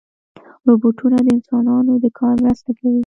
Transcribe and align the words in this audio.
روبوټونه 0.67 1.17
د 1.25 1.27
انسانانو 1.37 1.93
د 2.03 2.05
کار 2.19 2.35
مرسته 2.43 2.71
کوي. 2.79 2.99